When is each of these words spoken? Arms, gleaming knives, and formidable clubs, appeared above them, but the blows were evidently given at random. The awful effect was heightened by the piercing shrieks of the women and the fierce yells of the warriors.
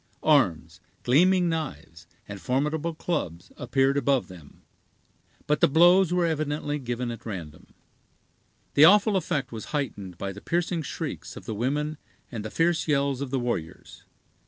Arms, 0.23 0.79
gleaming 1.03 1.47
knives, 1.47 2.07
and 2.27 2.41
formidable 2.41 2.95
clubs, 2.95 3.51
appeared 3.55 3.97
above 3.97 4.29
them, 4.29 4.63
but 5.45 5.61
the 5.61 5.67
blows 5.67 6.11
were 6.11 6.25
evidently 6.25 6.79
given 6.79 7.11
at 7.11 7.23
random. 7.23 7.75
The 8.73 8.85
awful 8.85 9.15
effect 9.15 9.51
was 9.51 9.65
heightened 9.65 10.17
by 10.17 10.31
the 10.31 10.41
piercing 10.41 10.81
shrieks 10.81 11.37
of 11.37 11.45
the 11.45 11.53
women 11.53 11.99
and 12.31 12.43
the 12.43 12.49
fierce 12.49 12.87
yells 12.87 13.21
of 13.21 13.29
the 13.29 13.37
warriors. 13.37 14.03